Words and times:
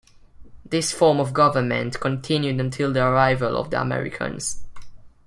This 0.65 0.91
form 0.91 1.19
of 1.19 1.31
government 1.31 1.99
continued 1.99 2.59
until 2.59 2.91
the 2.91 3.05
arrival 3.05 3.55
of 3.55 3.69
the 3.69 3.79
Americans. 3.79 4.63